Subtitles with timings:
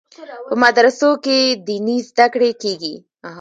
[0.49, 2.95] په مدرسو کې دیني زده کړې کیږي.